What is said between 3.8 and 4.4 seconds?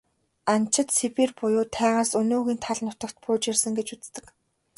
үздэг.